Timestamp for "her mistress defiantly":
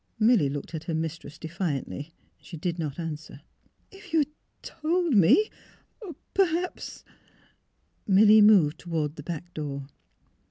0.85-2.15